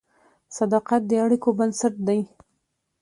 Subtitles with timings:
[0.57, 2.21] صداقت د اړیکو بنسټ دی.